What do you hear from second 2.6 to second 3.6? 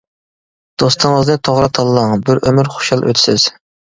خۇشال ئۆتىسىز.